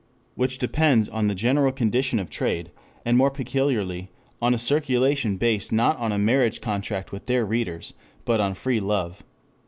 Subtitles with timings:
[0.33, 2.71] ]which depends on the general condition of trade,
[3.05, 4.09] and more peculiarly
[4.41, 7.93] on a circulation based not on a marriage contract with their readers,
[8.25, 9.23] but on free love.